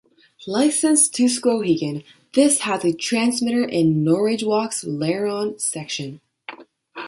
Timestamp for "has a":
2.61-2.91